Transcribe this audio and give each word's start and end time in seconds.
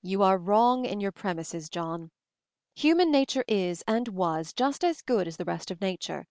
"You 0.00 0.22
are 0.22 0.38
wrong 0.38 0.86
in 0.86 0.98
your 0.98 1.12
premises, 1.12 1.68
John. 1.68 2.10
Human 2.74 3.12
nature 3.12 3.44
is, 3.46 3.84
and 3.86 4.08
was, 4.08 4.54
just 4.54 4.82
as 4.82 5.02
good 5.02 5.28
as 5.28 5.36
the 5.36 5.44
rest 5.44 5.70
of 5.70 5.82
nature. 5.82 6.26